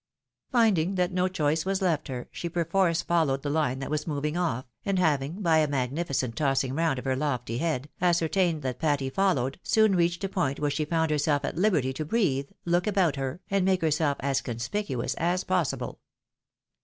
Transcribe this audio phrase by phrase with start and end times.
[0.51, 4.35] Finding that no choice was left her, she perforce followed the Une that was moving
[4.35, 9.11] off, and having, by a magnificent tossing round of her lofty head, ascertained that Patty
[9.11, 13.15] followed, soon reached a point where she found herself at liberty to breathe, look about
[13.15, 15.99] her, and make herself as conspicuous as possible.